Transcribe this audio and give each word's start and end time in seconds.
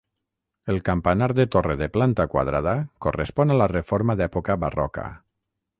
El 0.73 0.79
campanar 0.87 1.27
de 1.41 1.45
torre 1.57 1.75
de 1.83 1.89
planta 1.97 2.25
quadrada 2.33 2.75
correspon 3.07 3.53
a 3.57 3.61
la 3.65 3.71
reforma 3.77 4.19
d'època 4.23 4.59
barroca. 4.67 5.11